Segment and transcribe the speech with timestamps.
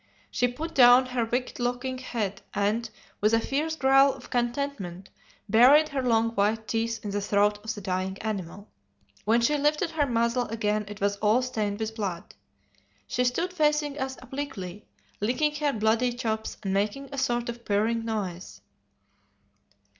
[0.31, 5.11] She put down her wicked looking head, and, with a fierce growl of contentment,
[5.47, 8.67] buried her long white teeth in the throat of the dying animal.
[9.25, 12.33] When she lifted her muzzle again it was all stained with blood.
[13.05, 14.87] She stood facing us obliquely,
[15.19, 18.59] licking her bloody chops and making a sort of purring noise.